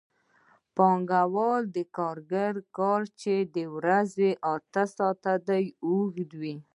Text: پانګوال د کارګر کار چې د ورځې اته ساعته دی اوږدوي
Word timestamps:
پانګوال 0.75 1.63
د 1.75 1.77
کارګر 1.97 2.53
کار 2.77 3.01
چې 3.21 3.35
د 3.55 3.57
ورځې 3.75 4.29
اته 4.53 4.83
ساعته 4.95 5.33
دی 5.47 5.65
اوږدوي 5.85 6.55